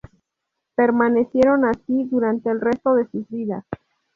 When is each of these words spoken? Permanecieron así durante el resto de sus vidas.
Permanecieron 0.73 1.63
así 1.63 2.05
durante 2.05 2.49
el 2.49 2.59
resto 2.59 2.95
de 2.95 3.05
sus 3.11 3.27
vidas. 3.29 3.63